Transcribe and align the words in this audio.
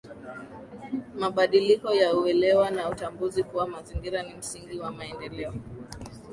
Mabadiliko 1.15 1.93
ya 1.93 2.15
uelewa 2.15 2.69
na 2.71 2.89
utambuzi 2.89 3.43
kuwa 3.43 3.67
mazingira 3.67 4.23
ni 4.23 4.33
msingi 4.35 4.79
wa 4.79 4.91
maendeleo 4.91 5.53